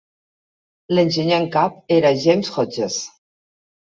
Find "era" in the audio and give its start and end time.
1.97-2.13